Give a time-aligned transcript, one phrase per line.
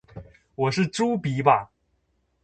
[0.55, 1.69] 我是猪鼻吧